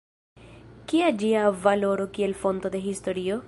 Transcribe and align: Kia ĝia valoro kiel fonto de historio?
Kia 0.93 1.11
ĝia 1.23 1.43
valoro 1.67 2.09
kiel 2.17 2.35
fonto 2.45 2.73
de 2.77 2.83
historio? 2.89 3.39